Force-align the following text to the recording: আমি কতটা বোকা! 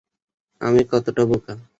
আমি 0.61 0.81
কতটা 0.91 1.23
বোকা! 1.29 1.53